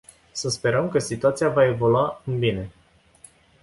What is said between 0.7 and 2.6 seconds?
că situația va evolua în